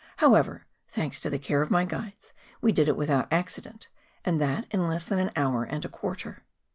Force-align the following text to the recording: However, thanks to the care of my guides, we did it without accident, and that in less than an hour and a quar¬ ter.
However, 0.17 0.65
thanks 0.87 1.19
to 1.21 1.29
the 1.29 1.37
care 1.37 1.61
of 1.61 1.69
my 1.69 1.85
guides, 1.85 2.33
we 2.59 2.71
did 2.71 2.87
it 2.87 2.97
without 2.97 3.31
accident, 3.31 3.87
and 4.25 4.41
that 4.41 4.65
in 4.71 4.87
less 4.87 5.05
than 5.05 5.19
an 5.19 5.29
hour 5.35 5.63
and 5.63 5.85
a 5.85 5.89
quar¬ 5.89 6.17
ter. 6.17 6.41